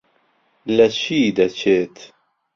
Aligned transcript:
لە 0.75 0.87
چی 0.97 1.19
دەچێت؟ 1.37 1.95